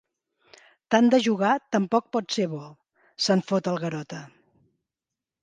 Tant 0.95 1.09
de 1.13 1.19
jugar 1.27 1.51
tampoc 1.75 2.07
pot 2.17 2.33
ser 2.37 2.47
bo 2.55 2.63
—se'n 3.27 3.45
fot 3.53 3.71
el 3.75 3.79
Garota. 3.87 4.25